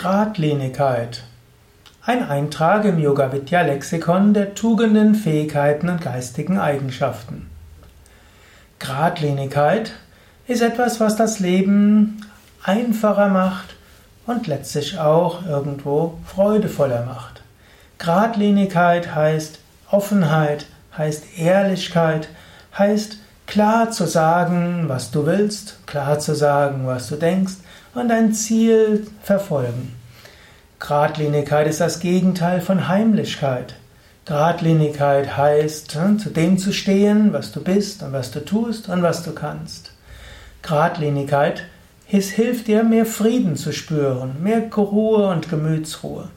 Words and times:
Gradlinigkeit. 0.00 1.24
Ein 2.00 2.26
Eintrag 2.26 2.86
im 2.86 2.98
Yoga 2.98 3.34
Vidya 3.34 3.60
Lexikon 3.60 4.32
der 4.32 4.54
Tugenden, 4.54 5.14
Fähigkeiten 5.14 5.90
und 5.90 6.00
geistigen 6.00 6.58
Eigenschaften. 6.58 7.50
Gradlinigkeit 8.78 9.92
ist 10.46 10.62
etwas, 10.62 11.00
was 11.00 11.16
das 11.16 11.38
Leben 11.38 12.24
einfacher 12.62 13.28
macht 13.28 13.76
und 14.24 14.46
letztlich 14.46 14.98
auch 14.98 15.44
irgendwo 15.44 16.16
freudevoller 16.24 17.04
macht. 17.04 17.42
Gradlinigkeit 17.98 19.14
heißt 19.14 19.58
Offenheit, 19.90 20.64
heißt 20.96 21.38
Ehrlichkeit, 21.38 22.30
heißt 22.78 23.18
klar 23.46 23.90
zu 23.90 24.06
sagen, 24.06 24.84
was 24.86 25.10
du 25.10 25.26
willst, 25.26 25.86
klar 25.86 26.18
zu 26.20 26.34
sagen, 26.34 26.86
was 26.86 27.06
du 27.08 27.16
denkst 27.16 27.56
und 27.94 28.08
dein 28.08 28.32
Ziel 28.32 29.06
verfolgen. 29.22 29.94
Gradlinigkeit 30.78 31.66
ist 31.66 31.80
das 31.80 32.00
Gegenteil 32.00 32.60
von 32.60 32.88
Heimlichkeit. 32.88 33.74
Gradlinigkeit 34.26 35.36
heißt, 35.36 35.94
hm, 35.94 36.18
zu 36.18 36.30
dem 36.30 36.58
zu 36.58 36.72
stehen, 36.72 37.32
was 37.32 37.52
du 37.52 37.62
bist 37.62 38.02
und 38.02 38.12
was 38.12 38.30
du 38.30 38.44
tust 38.44 38.88
und 38.88 39.02
was 39.02 39.22
du 39.22 39.32
kannst. 39.32 39.92
Gradlinigkeit 40.62 41.64
hilft 42.30 42.66
dir, 42.66 42.82
mehr 42.82 43.06
Frieden 43.06 43.56
zu 43.56 43.72
spüren, 43.72 44.42
mehr 44.42 44.68
Ruhe 44.74 45.28
und 45.28 45.48
Gemütsruhe. 45.48 46.28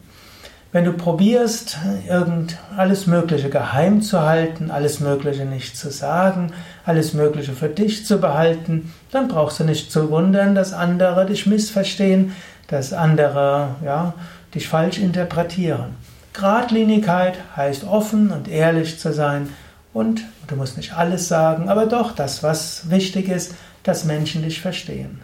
Wenn 0.73 0.85
du 0.85 0.93
probierst, 0.93 1.77
irgend 2.09 2.57
alles 2.75 3.05
Mögliche 3.05 3.51
geheim 3.51 4.01
zu 4.01 4.21
halten, 4.21 4.71
alles 4.71 4.99
Mögliche 4.99 5.45
nicht 5.45 5.77
zu 5.77 5.91
sagen, 5.91 6.51
alles 6.83 7.13
Mögliche 7.13 7.51
für 7.53 7.69
dich 7.69 8.07
zu 8.07 8.17
behalten, 8.17 8.91
dann 9.11 9.27
brauchst 9.27 9.59
du 9.59 9.65
nicht 9.65 9.91
zu 9.91 10.09
wundern, 10.09 10.55
dass 10.55 10.73
andere 10.73 11.27
dich 11.27 11.45
missverstehen, 11.45 12.33
dass 12.67 12.91
andere 12.91 13.75
ja, 13.85 14.15
dich 14.55 14.67
falsch 14.67 14.97
interpretieren. 14.97 15.95
Gradlinigkeit 16.33 17.35
heißt 17.55 17.83
offen 17.83 18.31
und 18.31 18.47
ehrlich 18.47 18.97
zu 18.97 19.13
sein 19.13 19.49
und 19.93 20.23
du 20.47 20.55
musst 20.55 20.77
nicht 20.77 20.97
alles 20.97 21.27
sagen, 21.27 21.69
aber 21.69 21.85
doch 21.85 22.13
das, 22.13 22.41
was 22.41 22.89
wichtig 22.89 23.29
ist, 23.29 23.53
dass 23.83 24.05
Menschen 24.05 24.41
dich 24.41 24.59
verstehen. 24.59 25.21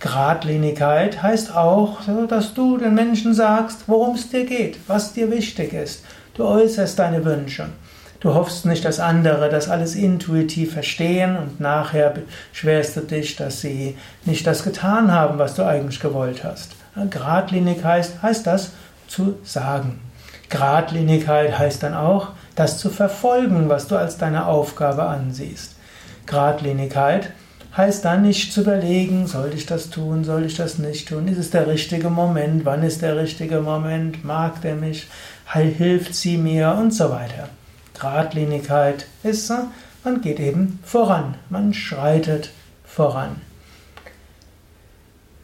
Gradlinigkeit 0.00 1.22
heißt 1.22 1.56
auch, 1.56 2.00
dass 2.28 2.52
du 2.52 2.76
den 2.76 2.94
Menschen 2.94 3.34
sagst, 3.34 3.84
worum 3.86 4.14
es 4.14 4.28
dir 4.28 4.44
geht, 4.44 4.78
was 4.86 5.14
dir 5.14 5.30
wichtig 5.30 5.72
ist. 5.72 6.04
Du 6.34 6.44
äußerst 6.44 6.98
deine 6.98 7.24
Wünsche. 7.24 7.68
Du 8.20 8.34
hoffst 8.34 8.66
nicht, 8.66 8.84
dass 8.84 9.00
andere 9.00 9.48
das 9.48 9.68
alles 9.68 9.94
intuitiv 9.94 10.74
verstehen 10.74 11.36
und 11.36 11.60
nachher 11.60 12.14
beschwerst 12.52 12.96
du 12.96 13.00
dich, 13.00 13.36
dass 13.36 13.60
sie 13.60 13.96
nicht 14.24 14.46
das 14.46 14.64
getan 14.64 15.12
haben, 15.12 15.38
was 15.38 15.54
du 15.54 15.64
eigentlich 15.64 16.00
gewollt 16.00 16.44
hast. 16.44 16.72
Gradlinig 17.10 17.84
heißt, 17.84 18.22
heißt 18.22 18.46
das 18.46 18.72
zu 19.06 19.38
sagen. 19.44 20.00
Gradlinigkeit 20.50 21.58
heißt 21.58 21.82
dann 21.82 21.94
auch, 21.94 22.28
das 22.54 22.78
zu 22.78 22.90
verfolgen, 22.90 23.68
was 23.68 23.88
du 23.88 23.96
als 23.96 24.18
deine 24.18 24.46
Aufgabe 24.46 25.04
ansiehst. 25.04 25.76
Gradlinigkeit 26.26 27.24
heißt 27.24 27.45
dann 28.00 28.22
nicht 28.22 28.54
zu 28.54 28.62
überlegen, 28.62 29.26
soll 29.26 29.52
ich 29.54 29.66
das 29.66 29.90
tun, 29.90 30.24
soll 30.24 30.46
ich 30.46 30.56
das 30.56 30.78
nicht 30.78 31.08
tun, 31.08 31.28
ist 31.28 31.36
es 31.36 31.50
der 31.50 31.66
richtige 31.66 32.08
Moment, 32.08 32.64
wann 32.64 32.82
ist 32.82 33.02
der 33.02 33.16
richtige 33.18 33.60
Moment, 33.60 34.24
mag 34.24 34.62
der 34.62 34.76
mich, 34.76 35.08
hilft 35.52 36.14
sie 36.14 36.38
mir? 36.38 36.72
Und 36.72 36.94
so 36.94 37.10
weiter. 37.10 37.50
Gradlinigkeit 37.98 39.06
ist, 39.22 39.52
man 40.04 40.20
geht 40.22 40.40
eben 40.40 40.78
voran, 40.84 41.34
man 41.50 41.74
schreitet 41.74 42.50
voran. 42.84 43.42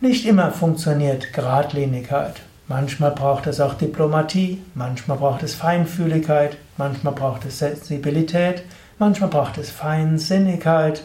Nicht 0.01 0.25
immer 0.25 0.53
funktioniert 0.53 1.33
Gradlinigkeit. 1.35 2.41
Manchmal 2.67 3.11
braucht 3.11 3.47
es 3.47 3.61
auch 3.61 3.75
Diplomatie, 3.75 4.63
manchmal 4.75 5.19
braucht 5.19 5.43
es 5.43 5.55
Feinfühligkeit, 5.55 6.57
manchmal 6.79 7.13
braucht 7.13 7.45
es 7.45 7.59
Sensibilität, 7.59 8.63
manchmal 8.99 9.29
braucht 9.29 9.59
es 9.59 9.71
Feinsinnigkeit, 9.71 11.03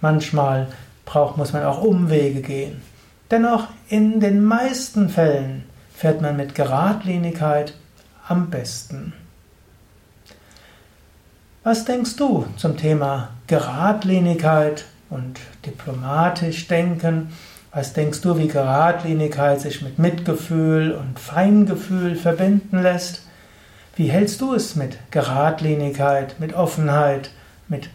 Manchmal 0.00 0.68
braucht, 1.04 1.36
muss 1.36 1.52
man 1.52 1.64
auch 1.64 1.82
Umwege 1.82 2.40
gehen. 2.40 2.82
Dennoch, 3.30 3.68
in 3.88 4.20
den 4.20 4.42
meisten 4.42 5.08
Fällen 5.08 5.64
fährt 5.94 6.22
man 6.22 6.36
mit 6.36 6.54
Geradlinigkeit 6.54 7.74
am 8.26 8.50
besten. 8.50 9.12
Was 11.64 11.84
denkst 11.84 12.16
du 12.16 12.46
zum 12.56 12.76
Thema 12.76 13.30
Geradlinigkeit 13.46 14.86
und 15.10 15.40
diplomatisch 15.66 16.68
denken? 16.68 17.32
Was 17.72 17.92
denkst 17.92 18.22
du, 18.22 18.38
wie 18.38 18.48
Geradlinigkeit 18.48 19.60
sich 19.60 19.82
mit 19.82 19.98
Mitgefühl 19.98 20.92
und 20.92 21.18
Feingefühl 21.18 22.16
verbinden 22.16 22.80
lässt? 22.82 23.22
Wie 23.96 24.10
hältst 24.10 24.40
du 24.40 24.54
es 24.54 24.76
mit 24.76 24.98
Geradlinigkeit, 25.10 26.38
mit 26.38 26.54
Offenheit, 26.54 27.30
mit 27.68 27.90